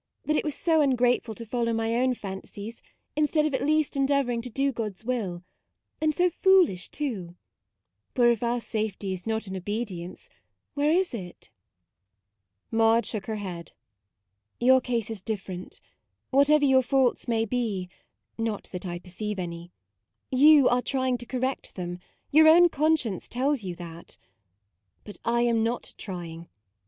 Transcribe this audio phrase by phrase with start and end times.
[0.25, 2.81] that it was so ungrateful to follow my own fancies,
[3.15, 5.43] instead of at least endeavour ing to do God's will;
[6.01, 7.35] and so foolish, too;
[8.15, 10.27] for if our safety is not in obedience,
[10.73, 11.51] where is it?"
[12.71, 13.73] 72 MAUDE Maude shook her head:
[14.59, 15.79] u Your case is different.
[16.31, 17.87] Whatever your faults may be
[18.39, 19.71] (not that I perceive any),
[20.31, 21.99] you are trying to correct them;
[22.31, 24.17] your own conscience tells you that.
[25.03, 26.47] But I am not trying.